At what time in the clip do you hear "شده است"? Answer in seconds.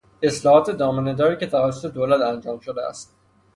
2.59-3.15